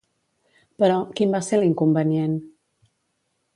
Però, 0.83 0.95
quin 1.19 1.35
va 1.37 1.43
ser 1.49 1.61
l'inconvenient? 1.61 2.35